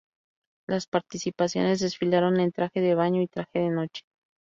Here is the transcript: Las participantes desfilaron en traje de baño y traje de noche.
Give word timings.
Las 0.67 0.87
participantes 0.87 1.79
desfilaron 1.79 2.39
en 2.39 2.51
traje 2.51 2.81
de 2.81 2.95
baño 2.95 3.21
y 3.21 3.27
traje 3.27 3.59
de 3.59 3.69
noche. 3.69 4.01